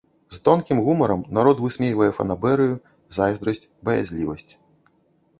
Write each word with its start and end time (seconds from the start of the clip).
З 0.35 0.39
тонкім 0.47 0.77
гумарам 0.85 1.19
народ 1.37 1.59
высмейвае 1.65 2.07
фанабэрыю, 2.19 2.73
зайздрасць, 3.19 3.61
баязлівасць. 3.91 4.51